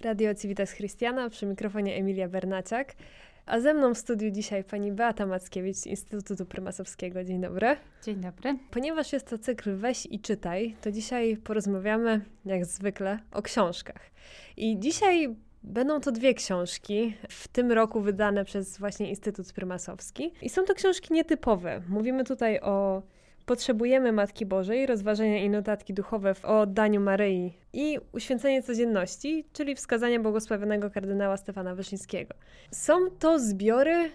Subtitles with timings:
[0.00, 2.94] Radio Civitas Christiana, przy mikrofonie Emilia Bernaciak.
[3.46, 7.24] A ze mną w studiu dzisiaj pani Beata Mackiewicz z Instytutu Prymasowskiego.
[7.24, 7.76] Dzień dobry.
[8.04, 8.58] Dzień dobry.
[8.70, 14.10] Ponieważ jest to cykl Weź i czytaj, to dzisiaj porozmawiamy, jak zwykle, o książkach.
[14.56, 20.32] I dzisiaj Będą to dwie książki, w tym roku wydane przez właśnie Instytut Prymasowski.
[20.42, 21.82] I są to książki nietypowe.
[21.88, 23.02] Mówimy tutaj o
[23.50, 30.20] Potrzebujemy Matki Bożej, rozważania i notatki duchowe w oddaniu Maryi i uświęcenie codzienności, czyli wskazania
[30.20, 32.34] błogosławionego kardynała Stefana Wyszyńskiego.
[32.70, 34.10] Są to zbiory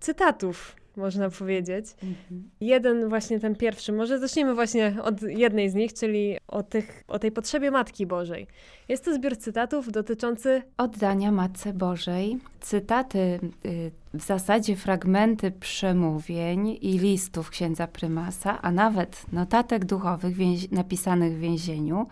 [0.00, 1.86] cytatów można powiedzieć.
[1.92, 2.50] Mhm.
[2.60, 7.18] Jeden właśnie ten pierwszy, może zaczniemy właśnie od jednej z nich, czyli o, tych, o
[7.18, 8.46] tej potrzebie Matki Bożej.
[8.88, 12.38] Jest to zbiór cytatów dotyczący oddania Matce Bożej.
[12.60, 13.18] Cytaty,
[13.66, 20.36] y, w zasadzie fragmenty przemówień i listów księdza prymasa, a nawet notatek duchowych
[20.72, 22.06] napisanych w więzieniu,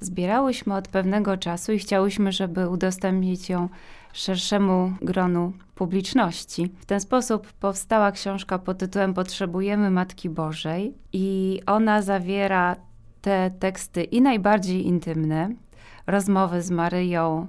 [0.00, 3.68] zbierałyśmy od pewnego czasu i chciałyśmy, żeby udostępnić ją
[4.12, 6.72] szerszemu gronu publiczności.
[6.80, 12.76] W ten sposób powstała książka pod tytułem Potrzebujemy Matki Bożej i ona zawiera
[13.20, 15.48] te teksty i najbardziej intymne,
[16.06, 17.46] rozmowy z Maryją,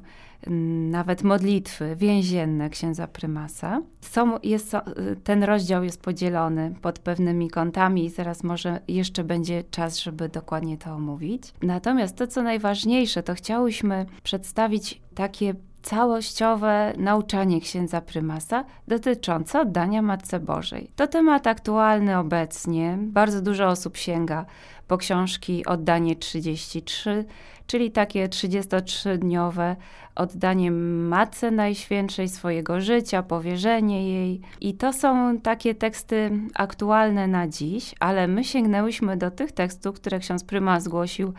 [0.90, 3.82] nawet modlitwy więzienne księdza prymasa.
[4.02, 4.76] Są, jest,
[5.24, 10.78] ten rozdział jest podzielony pod pewnymi kątami i zaraz może jeszcze będzie czas, żeby dokładnie
[10.78, 11.54] to omówić.
[11.62, 20.40] Natomiast to, co najważniejsze, to chciałyśmy przedstawić takie całościowe nauczanie księdza prymasa dotyczące oddania Matce
[20.40, 20.92] Bożej.
[20.96, 22.98] To temat aktualny obecnie.
[23.02, 24.46] Bardzo dużo osób sięga
[24.88, 27.26] po książki Oddanie 33,
[27.68, 29.76] czyli takie 33-dniowe
[30.16, 34.42] oddanie Matce Najświętszej swojego życia, powierzenie jej.
[34.62, 40.20] I to są takie teksty aktualne na dziś, ale my sięgnęłyśmy do tych tekstów, które
[40.20, 41.34] ksiądz prymas zgłosił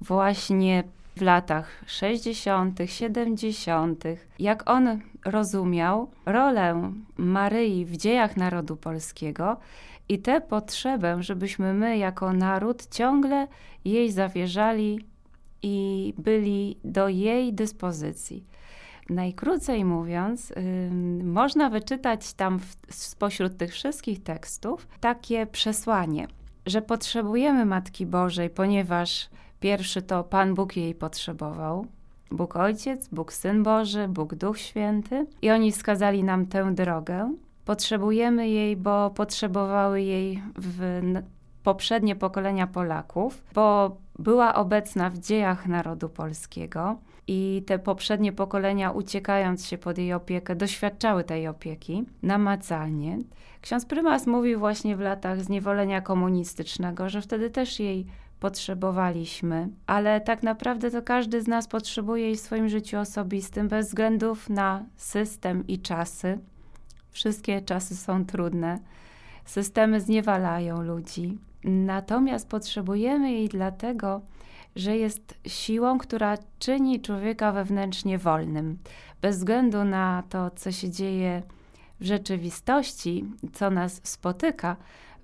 [0.00, 0.84] właśnie
[1.18, 4.04] w latach 60., 70.,
[4.38, 9.56] jak on rozumiał rolę Maryi w dziejach narodu polskiego
[10.08, 13.48] i tę potrzebę, żebyśmy my jako naród ciągle
[13.84, 15.00] jej zawierzali
[15.62, 18.44] i byli do jej dyspozycji.
[19.08, 26.28] Najkrócej mówiąc, yy, można wyczytać tam w, spośród tych wszystkich tekstów takie przesłanie,
[26.66, 29.28] że potrzebujemy Matki Bożej, ponieważ
[29.60, 31.86] Pierwszy to Pan Bóg jej potrzebował.
[32.30, 35.26] Bóg Ojciec, Bóg Syn Boży, Bóg Duch Święty.
[35.42, 37.34] I oni wskazali nam tę drogę.
[37.64, 41.00] Potrzebujemy jej, bo potrzebowały jej w
[41.62, 49.66] poprzednie pokolenia Polaków, bo była obecna w dziejach narodu polskiego i te poprzednie pokolenia, uciekając
[49.66, 53.18] się pod jej opiekę, doświadczały tej opieki namacalnie.
[53.60, 58.06] Ksiądz prymas mówił właśnie w latach zniewolenia komunistycznego, że wtedy też jej
[58.40, 63.88] potrzebowaliśmy, ale tak naprawdę to każdy z nas potrzebuje jej w swoim życiu osobistym, bez
[63.88, 66.38] względów na system i czasy.
[67.10, 68.78] Wszystkie czasy są trudne,
[69.44, 71.38] systemy zniewalają ludzi.
[71.64, 74.20] Natomiast potrzebujemy jej dlatego,
[74.76, 78.78] że jest siłą, która czyni człowieka wewnętrznie wolnym.
[79.22, 81.42] Bez względu na to, co się dzieje
[82.00, 84.76] w rzeczywistości, co nas spotyka,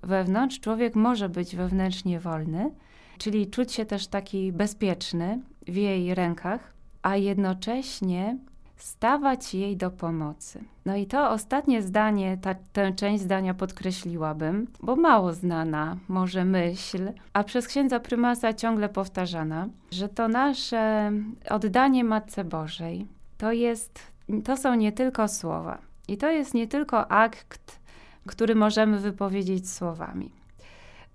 [0.03, 2.71] wewnątrz człowiek może być wewnętrznie wolny,
[3.17, 8.37] czyli czuć się też taki bezpieczny w jej rękach, a jednocześnie
[8.77, 10.63] stawać jej do pomocy.
[10.85, 17.11] No i to ostatnie zdanie, ta, tę część zdania podkreśliłabym, bo mało znana może myśl,
[17.33, 21.11] a przez księdza prymasa ciągle powtarzana, że to nasze
[21.49, 23.99] oddanie Matce Bożej to jest,
[24.43, 25.77] to są nie tylko słowa.
[26.07, 27.79] I to jest nie tylko akt,
[28.25, 30.31] który możemy wypowiedzieć słowami.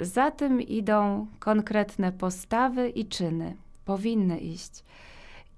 [0.00, 3.56] Za tym idą konkretne postawy i czyny.
[3.84, 4.84] Powinny iść.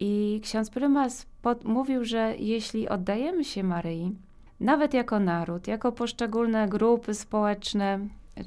[0.00, 4.16] I ksiądz prymas pod, mówił, że jeśli oddajemy się Maryi,
[4.60, 7.98] nawet jako naród, jako poszczególne grupy społeczne,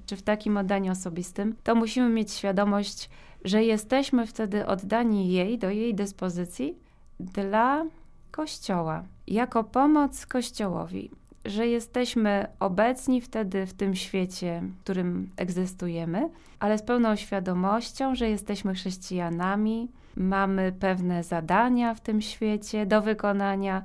[0.05, 3.09] czy w takim oddaniu osobistym, to musimy mieć świadomość,
[3.43, 6.77] że jesteśmy wtedy oddani jej, do jej dyspozycji
[7.19, 7.85] dla
[8.31, 11.11] Kościoła, jako pomoc Kościołowi
[11.45, 18.29] że jesteśmy obecni wtedy w tym świecie, w którym egzystujemy, ale z pełną świadomością, że
[18.29, 23.83] jesteśmy chrześcijanami, mamy pewne zadania w tym świecie do wykonania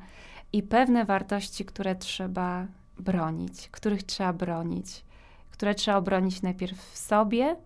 [0.52, 2.66] i pewne wartości, które trzeba
[2.98, 5.04] bronić, których trzeba bronić,
[5.50, 7.56] które trzeba obronić najpierw w sobie,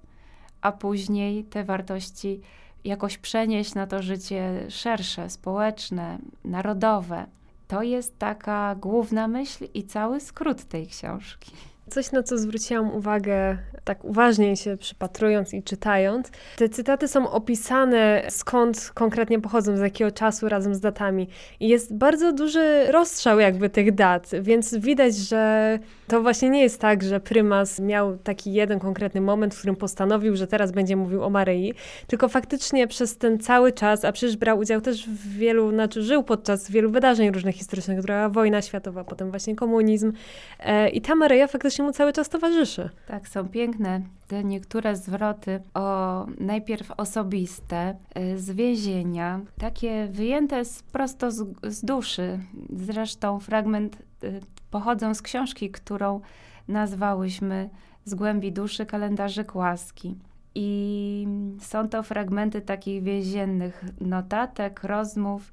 [0.61, 2.41] a później te wartości
[2.85, 7.27] jakoś przenieść na to życie szersze, społeczne, narodowe.
[7.69, 11.53] To jest taka główna myśl i cały skrót tej książki.
[11.91, 18.23] Coś, na co zwróciłam uwagę, tak uważnie się przypatrując i czytając, te cytaty są opisane,
[18.29, 21.29] skąd konkretnie pochodzą, z jakiego czasu, razem z datami.
[21.61, 25.79] I jest bardzo duży rozstrzał jakby tych dat, więc widać, że
[26.09, 30.37] to właśnie nie jest tak, że prymas miał taki jeden konkretny moment, w którym postanowił,
[30.37, 31.75] że teraz będzie mówił o Maryi,
[32.07, 36.23] tylko faktycznie przez ten cały czas, a przecież brał udział też w wielu, znaczy żył
[36.23, 40.13] podczas wielu wydarzeń różnych historycznych, która wojna światowa, potem właśnie komunizm.
[40.61, 42.91] E, I ta Maryja faktycznie mu cały czas towarzyszy.
[43.07, 50.83] Tak, są piękne te niektóre zwroty o najpierw osobiste, y, z więzienia, takie wyjęte z,
[50.83, 52.39] prosto z, z duszy.
[52.77, 54.41] Zresztą fragment y,
[54.71, 56.21] pochodzą z książki, którą
[56.69, 57.71] nazwałyśmy
[58.05, 60.17] z głębi duszy kalendarzyk łaski.
[60.55, 61.29] I
[61.61, 65.53] są to fragmenty takich więziennych notatek, rozmów,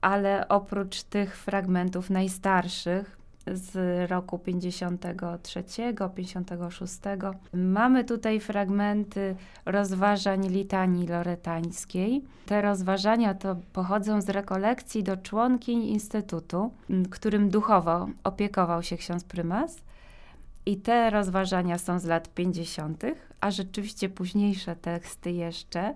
[0.00, 3.18] ale oprócz tych fragmentów najstarszych,
[3.52, 5.64] z roku 53,
[6.14, 6.98] 56.
[7.52, 9.36] Mamy tutaj fragmenty
[9.66, 12.24] rozważań litanii loretańskiej.
[12.46, 16.72] Te rozważania to pochodzą z rekolekcji do członkiń Instytutu,
[17.10, 19.76] którym duchowo opiekował się ksiądz prymas.
[20.66, 23.02] I te rozważania są z lat 50.,
[23.40, 25.94] a rzeczywiście późniejsze teksty jeszcze,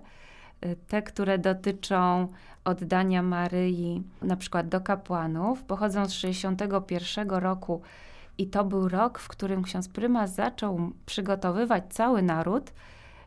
[0.87, 2.27] te, które dotyczą
[2.65, 7.81] oddania Maryi na przykład do kapłanów pochodzą z 61 roku
[8.37, 12.71] i to był rok, w którym ksiądz prymas zaczął przygotowywać cały naród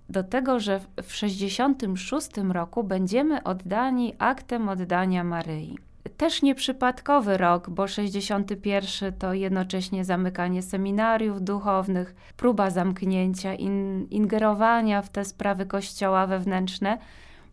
[0.09, 5.79] do tego, że w 66 roku będziemy oddani aktem oddania Maryi.
[6.17, 15.11] Też nieprzypadkowy rok, bo 61 to jednocześnie zamykanie seminariów duchownych, próba zamknięcia, in, ingerowania w
[15.11, 16.99] te sprawy kościoła wewnętrzne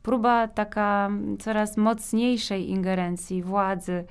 [0.04, 1.10] próba taka
[1.40, 4.06] coraz mocniejszej ingerencji władzy y,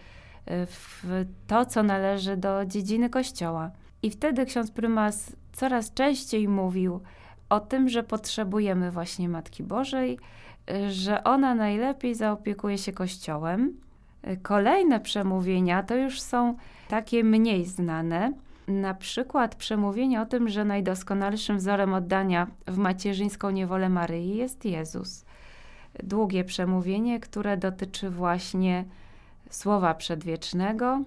[0.66, 1.04] w
[1.46, 3.70] to, co należy do dziedziny Kościoła.
[4.02, 7.00] I wtedy ksiądz prymas coraz częściej mówił
[7.48, 10.18] o tym, że potrzebujemy właśnie Matki Bożej,
[10.70, 13.76] y, że ona najlepiej zaopiekuje się Kościołem.
[14.28, 16.56] Y, kolejne przemówienia to już są
[16.88, 18.32] takie mniej znane.
[18.68, 25.24] Na przykład przemówienie o tym, że najdoskonalszym wzorem oddania w macierzyńską niewolę Maryi jest Jezus
[26.02, 28.84] długie przemówienie, które dotyczy właśnie
[29.50, 31.02] słowa przedwiecznego,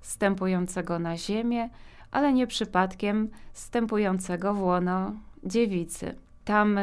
[0.00, 1.68] stępującego na ziemię,
[2.10, 5.12] ale nie przypadkiem stępującego w łono
[5.44, 6.14] dziewicy.
[6.44, 6.78] Tam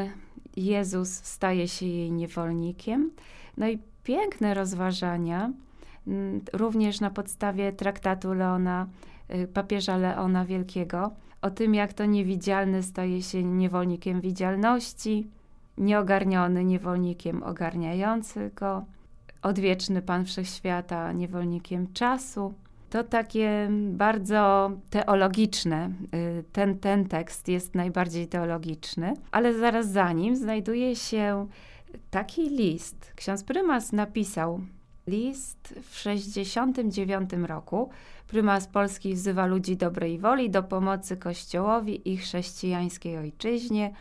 [0.56, 3.12] Jezus staje się jej niewolnikiem.
[3.58, 5.52] No i piękne rozważania,
[6.08, 8.88] mm, również na podstawie traktatu Leona,
[9.36, 11.12] y, papieża Leona Wielkiego,
[11.42, 15.28] o tym, jak to niewidzialny staje się niewolnikiem widzialności,
[15.78, 18.86] nieogarniony niewolnikiem ogarniający go,
[19.42, 22.54] odwieczny Pan Wszechświata niewolnikiem czasu.
[22.90, 25.92] To takie bardzo teologiczne.
[26.16, 31.48] Y, ten, ten tekst jest najbardziej teologiczny, ale zaraz za nim znajduje się
[32.12, 33.12] taki list.
[33.16, 34.62] Ksiądz prymas napisał
[35.08, 37.90] list w 69 roku.
[38.28, 43.92] Prymas Polski wzywa ludzi dobrej woli do pomocy Kościołowi i chrześcijańskiej ojczyźnie–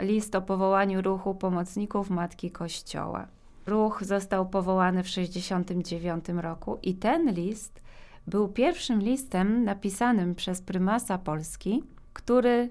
[0.00, 3.26] list o powołaniu ruchu pomocników Matki Kościoła.
[3.66, 7.82] Ruch został powołany w 1969 roku i ten list
[8.26, 11.82] był pierwszym listem napisanym przez prymasa Polski,
[12.12, 12.68] który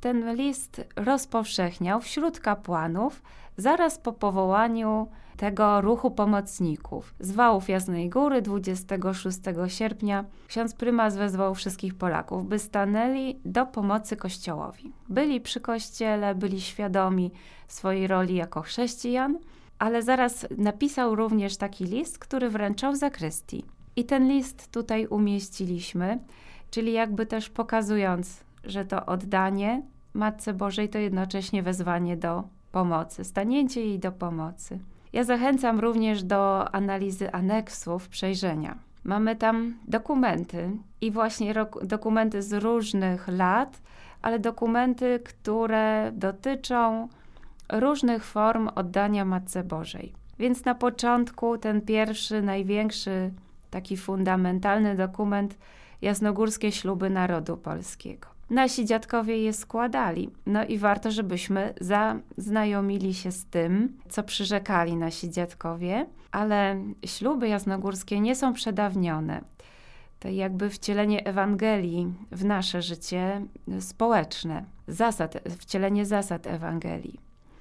[0.00, 3.22] ten list rozpowszechniał wśród kapłanów
[3.56, 7.14] zaraz po powołaniu tego ruchu pomocników.
[7.20, 14.16] Z wałów Jasnej Góry 26 sierpnia ksiądz prymas wezwał wszystkich Polaków, by stanęli do pomocy
[14.16, 14.92] Kościołowi.
[15.08, 17.30] Byli przy Kościele, byli świadomi
[17.68, 19.38] swojej roli jako chrześcijan,
[19.78, 23.64] ale zaraz napisał również taki list, który wręczał zakrystii.
[23.96, 26.18] I ten list tutaj umieściliśmy,
[26.70, 29.82] czyli jakby też pokazując, że to oddanie
[30.14, 32.44] Matce Bożej to jednocześnie wezwanie do
[32.74, 34.78] pomocy, stanięcie jej do pomocy.
[35.12, 38.78] Ja zachęcam również do analizy aneksów, przejrzenia.
[39.04, 43.82] Mamy tam dokumenty i właśnie dokumenty z różnych lat,
[44.22, 47.08] ale dokumenty, które dotyczą
[47.72, 50.12] różnych form oddania Matce Bożej.
[50.38, 53.32] Więc na początku ten pierwszy, największy,
[53.70, 55.58] taki fundamentalny dokument
[56.02, 58.33] Jasnogórskie Śluby Narodu Polskiego.
[58.50, 60.30] Nasi dziadkowie je składali.
[60.46, 68.20] No i warto, żebyśmy zaznajomili się z tym, co przyrzekali nasi dziadkowie, ale śluby jasnogórskie
[68.20, 69.40] nie są przedawnione.
[70.20, 73.46] To jakby wcielenie Ewangelii w nasze życie
[73.80, 77.20] społeczne, zasad, wcielenie zasad Ewangelii.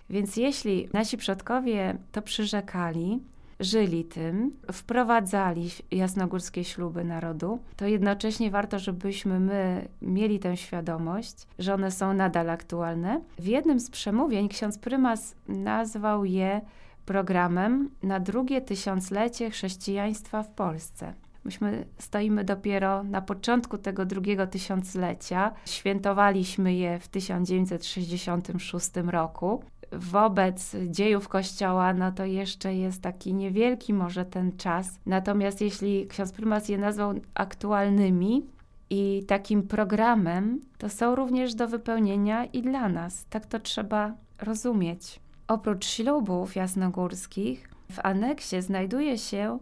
[0.10, 3.20] Więc jeśli nasi przodkowie to przyrzekali,
[3.64, 11.74] żyli tym, wprowadzali jasnogórskie śluby narodu, to jednocześnie warto, żebyśmy my mieli tę świadomość, że
[11.74, 13.22] one są nadal aktualne.
[13.40, 16.62] W jednym z przemówień ksiądz prymas nazwał je
[17.06, 21.14] programem na drugie tysiąclecie chrześcijaństwa w Polsce.
[21.46, 25.52] Myśmy stoimy dopiero na początku tego drugiego tysiąclecia.
[25.66, 29.64] Świętowaliśmy je w 1966 roku.
[29.96, 35.00] Wobec dziejów Kościoła, no to jeszcze jest taki niewielki może ten czas.
[35.06, 38.48] Natomiast jeśli ksiądz prymas je nazwał aktualnymi,
[38.96, 43.26] i takim programem to są również do wypełnienia i dla nas.
[43.30, 45.20] Tak to trzeba rozumieć.
[45.48, 49.60] Oprócz ślubów jasnogórskich, w aneksie znajduje się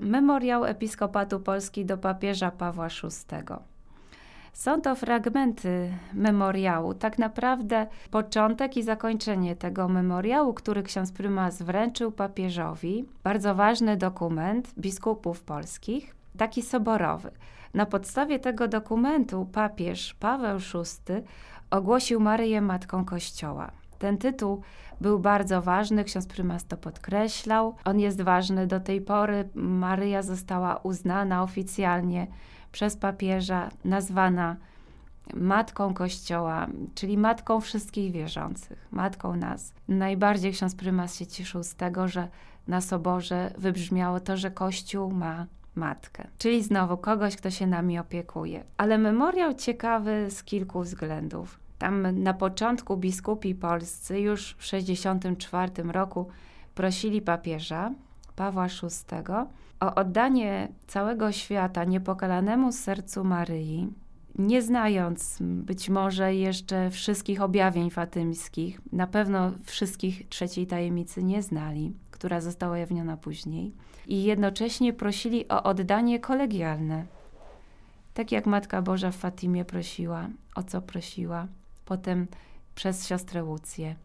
[0.00, 3.71] memoriał Episkopatu Polski do papieża Pawła VI.
[4.52, 12.12] Są to fragmenty memoriału, tak naprawdę początek i zakończenie tego memoriału, który ksiądz prymas wręczył
[12.12, 13.04] papieżowi.
[13.24, 17.30] Bardzo ważny dokument biskupów polskich, taki soborowy.
[17.74, 21.14] Na podstawie tego dokumentu papież Paweł VI
[21.70, 23.70] ogłosił Maryję Matką Kościoła.
[23.98, 24.62] Ten tytuł
[25.00, 27.74] był bardzo ważny, ksiądz prymas to podkreślał.
[27.84, 29.48] On jest ważny do tej pory.
[29.54, 32.26] Maryja została uznana oficjalnie
[32.72, 34.56] przez papieża, nazwana
[35.34, 39.74] matką Kościoła, czyli matką wszystkich wierzących, matką nas.
[39.88, 42.28] Najbardziej ksiądz prymas się cieszył z tego, że
[42.68, 48.64] na soborze wybrzmiało to, że Kościół ma matkę, czyli znowu kogoś, kto się nami opiekuje.
[48.76, 51.60] Ale memoriał ciekawy z kilku względów.
[51.78, 56.28] Tam na początku biskupi polscy już w 1964 roku
[56.74, 57.90] prosili papieża
[58.36, 59.32] Pawła VI
[59.80, 63.92] o oddanie całego świata niepokalanemu sercu Maryi,
[64.34, 71.92] nie znając być może jeszcze wszystkich objawień fatymskich, na pewno wszystkich trzeciej tajemnicy nie znali,
[72.10, 73.74] która została ujawniona później,
[74.06, 77.06] i jednocześnie prosili o oddanie kolegialne.
[78.14, 81.46] Tak jak Matka Boża w Fatimie prosiła, o co prosiła,
[81.84, 82.26] potem
[82.74, 83.96] przez siostrę Łucję.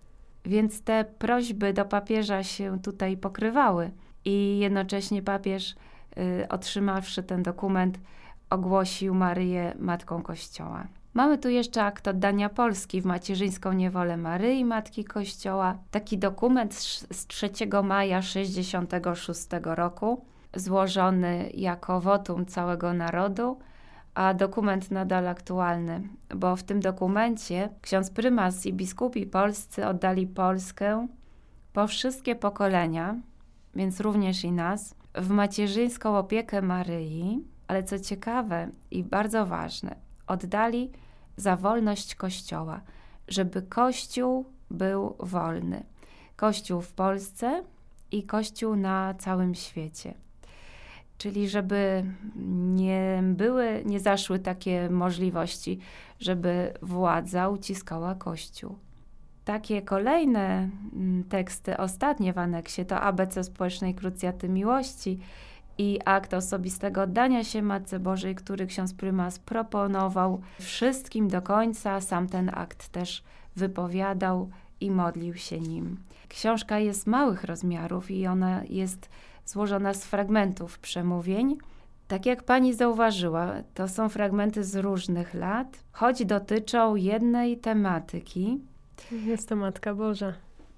[0.46, 3.92] Więc te prośby do papieża się tutaj pokrywały
[4.28, 5.76] i jednocześnie papież,
[6.18, 8.00] y, otrzymawszy ten dokument,
[8.50, 10.88] ogłosił Maryję Matką Kościoła.
[11.14, 15.78] Mamy tu jeszcze akt oddania Polski w macierzyńską niewolę Maryi, Matki Kościoła.
[15.92, 16.74] Taki dokument
[17.12, 17.50] z 3
[17.84, 23.60] maja 1966 roku, złożony jako wotum całego narodu,
[24.14, 26.02] a dokument nadal aktualny,
[26.36, 31.08] bo w tym dokumencie ksiądz prymas i biskupi polscy oddali Polskę
[31.74, 33.16] po wszystkie pokolenia,
[33.78, 39.96] więc również i nas, w macierzyńską opiekę Maryi, ale co ciekawe i bardzo ważne,
[40.28, 40.92] oddali
[41.38, 42.82] za wolność Kościoła,
[43.28, 45.84] żeby Kościół był wolny.
[46.36, 47.64] Kościół w Polsce
[48.12, 50.14] i Kościół na całym świecie.
[51.18, 52.06] Czyli żeby
[52.76, 55.80] nie były, nie zaszły takie możliwości,
[56.20, 58.78] żeby władza uciskała Kościół.
[59.48, 65.20] Takie kolejne mm, teksty, ostatnie w aneksie, to ABC Społecznej Krucjaty Miłości
[65.78, 72.02] i akt osobistego oddania się Matce Bożej, który ksiądz prymas proponował wszystkim do końca.
[72.02, 73.24] Sam ten akt też
[73.56, 74.50] wypowiadał
[74.82, 75.98] i modlił się nim.
[76.30, 79.10] Książka jest małych rozmiarów i ona jest
[79.46, 81.58] złożona z fragmentów przemówień.
[82.08, 88.60] Tak jak pani zauważyła, to są fragmenty z różnych lat, choć dotyczą jednej tematyki.
[89.12, 90.34] Jest to Matka Boża.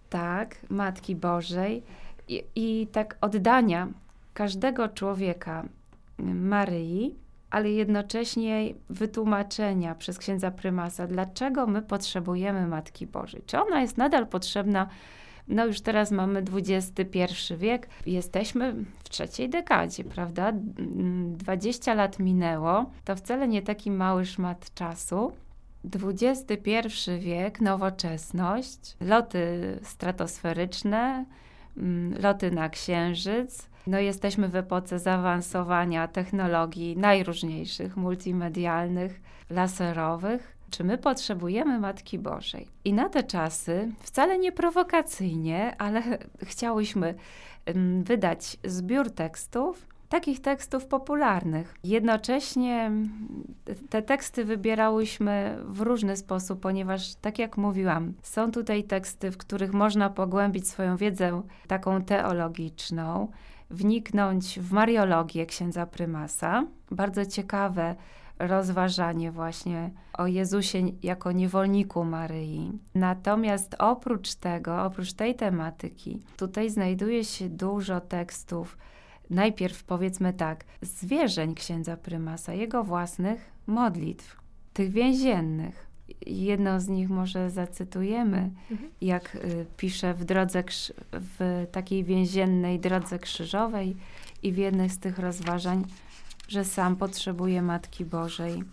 [0.10, 1.84] Tak, Matki Bożej.
[2.28, 3.88] I, i tak oddania
[4.34, 5.66] każdego człowieka
[6.20, 7.16] Maryi,
[7.50, 13.42] ale jednocześnie wytłumaczenia przez księdza prymasa, dlaczego my potrzebujemy Matki Bożej.
[13.46, 14.90] Czy ona jest nadal potrzebna
[15.50, 17.20] no już teraz mamy XXI
[17.58, 18.74] wiek, jesteśmy
[19.04, 20.52] w trzeciej dekadzie, prawda?
[20.54, 25.32] 20 lat minęło, to wcale nie taki mały szmat czasu.
[25.84, 31.26] XXI wiek, nowoczesność, loty stratosferyczne,
[31.78, 33.70] mm, loty na księżyc.
[33.88, 40.56] No jesteśmy w epoce zaawansowania technologii najróżniejszych, multimedialnych, laserowych.
[40.70, 42.68] Czy my potrzebujemy Matki Bożej?
[42.86, 46.02] I na te czasy, wcale nie prowokacyjnie, ale
[46.50, 47.16] chciałyśmy
[48.04, 51.76] wydać zbiór tekstów, takich tekstów popularnych.
[51.84, 52.92] Jednocześnie
[53.90, 59.74] te teksty wybierałyśmy w różny sposób, ponieważ, tak jak mówiłam, są tutaj teksty, w których
[59.74, 63.28] można pogłębić swoją wiedzę taką teologiczną,
[63.70, 66.64] wniknąć w mariologię księdza prymasa.
[66.92, 67.96] Bardzo ciekawe
[68.40, 72.72] rozważanie właśnie o Jezusie jako niewolniku Maryi.
[72.96, 78.78] Natomiast oprócz tego, oprócz tej tematyki, tutaj znajduje się dużo tekstów.
[79.30, 84.38] Najpierw powiedzmy tak, zwierzeń księdza prymasa, jego własnych modlitw,
[84.74, 85.90] tych więziennych.
[86.26, 88.92] Jedną z nich może zacytujemy, mhm.
[89.02, 90.64] jak y, pisze w drodze,
[91.12, 93.96] w takiej więziennej drodze krzyżowej
[94.44, 95.86] i w jednych z tych rozważań,
[96.48, 98.64] że sam potrzebuje Matki Bożej.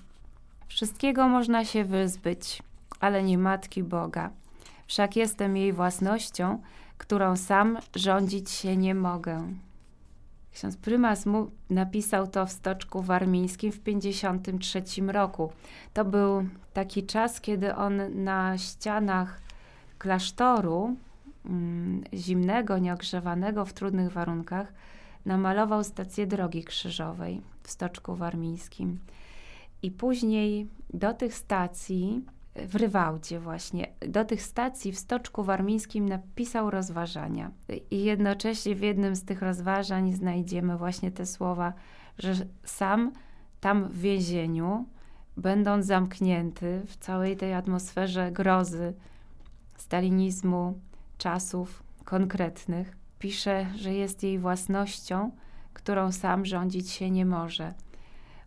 [0.69, 2.63] Wszystkiego można się wyzbyć,
[3.01, 4.31] ale nie Matki Boga.
[4.87, 6.63] Wszak jestem jej własnością,
[6.99, 9.53] którą sam rządzić się nie mogę.
[10.57, 15.53] Ksiądz prymas mu napisał to w Stoczku Warmińskim w 1953 roku.
[15.95, 19.41] To był taki czas, kiedy on na ścianach
[19.99, 20.97] klasztoru
[21.45, 24.73] mm, zimnego, nieogrzewanego w trudnych warunkach
[25.27, 28.99] namalował stację drogi krzyżowej w Stoczku Warmińskim.
[29.83, 32.25] I później do tych stacji
[32.69, 37.51] w Rywałdzie właśnie, do tych stacji w Stoczku Warmińskim napisał rozważania.
[37.91, 41.73] I jednocześnie w jednym z tych rozważań znajdziemy właśnie te słowa,
[42.19, 42.35] że
[42.65, 43.13] sam
[43.61, 44.87] tam w więzieniu,
[45.37, 48.95] będąc zamknięty w całej tej atmosferze grozy,
[49.77, 50.81] stalinizmu,
[51.19, 55.31] czasów konkretnych, pisze, że jest jej własnością,
[55.73, 57.75] którą sam rządzić się nie może.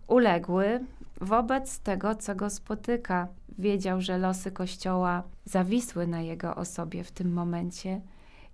[0.07, 0.79] Uległy
[1.21, 3.27] wobec tego, co go spotyka.
[3.59, 8.01] Wiedział, że losy Kościoła zawisły na jego osobie w tym momencie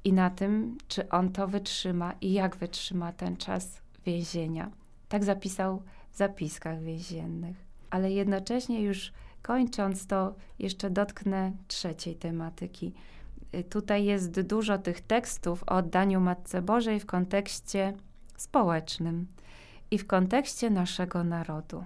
[0.03, 4.71] i na tym, czy on to wytrzyma i jak wytrzyma ten czas więzienia.
[5.09, 5.81] Tak zapisał
[6.11, 7.55] w zapiskach więziennych.
[7.89, 12.93] Ale jednocześnie już kończąc to, jeszcze dotknę trzeciej tematyki–
[13.55, 17.93] Y, tutaj jest dużo tych tekstów o oddaniu Matce Bożej w kontekście
[18.37, 19.27] społecznym
[19.91, 21.83] i w kontekście naszego narodu.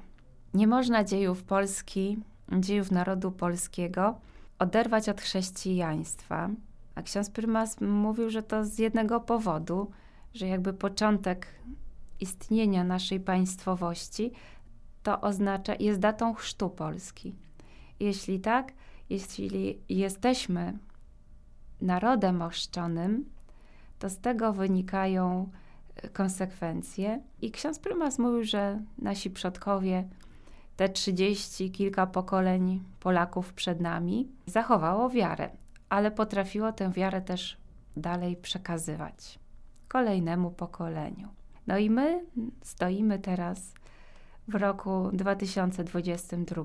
[0.54, 2.20] Nie można dziejów Polski,
[2.52, 4.20] dziejów narodu polskiego
[4.60, 6.50] oderwać od chrześcijaństwa.
[6.96, 9.92] A ksiądz prymas mówił, że to z jednego powodu,
[10.34, 11.48] że jakby początek
[12.20, 14.32] istnienia naszej państwowości
[15.04, 17.36] to oznacza, jest datą chrztu Polski.
[18.00, 18.74] Jeśli tak,
[19.10, 20.78] jeśli jesteśmy
[21.82, 23.26] narodem ochrzczonym,
[24.00, 25.50] to z tego wynikają
[26.14, 27.22] konsekwencje.
[27.42, 30.08] I ksiądz prymas mówił, że nasi przodkowie,
[30.80, 35.50] te trzydzieści kilka pokoleń Polaków przed nami, zachowało wiarę,
[35.90, 37.58] ale potrafiło tę wiarę też
[37.98, 39.40] dalej przekazywać
[39.88, 41.28] kolejnemu pokoleniu.
[41.68, 42.26] No i my
[42.62, 43.74] stoimy teraz
[44.48, 46.64] w roku 2022.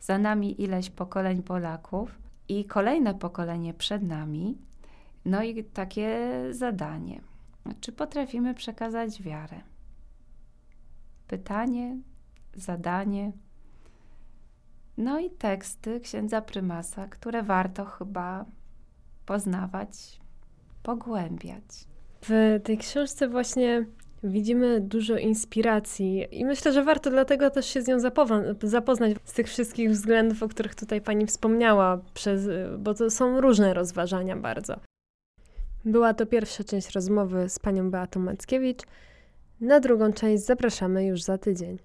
[0.00, 4.58] Za nami ileś pokoleń Polaków, i kolejne pokolenie przed nami.
[5.24, 7.20] No i takie zadanie.
[7.80, 9.60] Czy potrafimy przekazać wiarę?
[11.28, 11.96] Pytanie,
[12.56, 13.32] zadanie.
[14.96, 18.44] No i teksty księdza prymasa, które warto chyba
[19.26, 20.20] poznawać,
[20.82, 21.64] pogłębiać.
[22.22, 23.86] W tej książce właśnie
[24.24, 27.96] Widzimy dużo inspiracji i myślę, że warto dlatego też się z nią
[28.62, 33.74] zapoznać z tych wszystkich względów, o których tutaj pani wspomniała, przez, bo to są różne
[33.74, 34.80] rozważania bardzo.
[35.84, 38.82] Była to pierwsza część rozmowy z panią Beatą Mackiewicz.
[39.60, 41.78] Na drugą część zapraszamy już za tydzień.